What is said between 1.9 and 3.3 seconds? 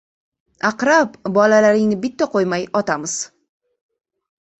bitta qo‘ymay otamiz!..